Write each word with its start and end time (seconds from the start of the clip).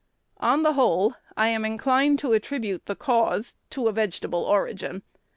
On 0.39 0.63
the 0.63 0.73
whole, 0.73 1.13
I 1.37 1.49
am 1.49 1.63
inclined 1.63 2.17
to 2.17 2.33
attribute 2.33 2.87
the 2.87 2.95
cause 2.95 3.57
to 3.69 3.87
a 3.87 3.91
vegetable 3.91 4.43
origin. 4.45 5.03